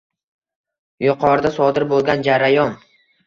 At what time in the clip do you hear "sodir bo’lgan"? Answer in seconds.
1.59-2.25